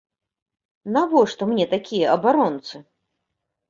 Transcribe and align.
Навошта 0.95 1.43
мне 1.53 1.69
такія 1.77 2.07
абаронцы?! 2.19 2.87